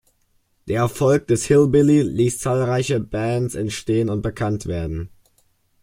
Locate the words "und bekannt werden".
4.09-5.11